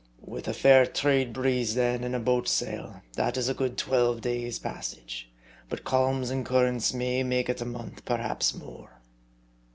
"With 0.35 0.47
a 0.47 0.53
fair 0.55 0.87
trade 0.87 1.31
breeze, 1.31 1.75
then, 1.75 2.03
and 2.03 2.15
a 2.15 2.19
boat 2.19 2.47
sail, 2.47 3.03
that 3.13 3.37
is 3.37 3.49
a 3.49 3.53
good 3.53 3.77
twelve 3.77 4.19
days' 4.19 4.57
passage, 4.57 5.29
but 5.69 5.83
calms 5.83 6.31
and 6.31 6.43
currents 6.43 6.91
may 6.91 7.21
make 7.21 7.49
it 7.49 7.61
a 7.61 7.65
month, 7.65 8.03
perhaps 8.03 8.55
more." 8.55 8.99